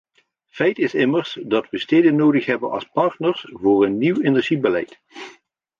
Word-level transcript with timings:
Feit 0.57 0.77
is 0.77 0.93
immers 0.93 1.37
dat 1.43 1.69
we 1.69 1.77
steden 1.79 2.15
nodig 2.15 2.45
hebben 2.45 2.71
als 2.71 2.85
partners 2.93 3.45
voor 3.49 3.85
een 3.85 3.97
nieuw 3.97 4.21
energiebeleid. 4.21 4.99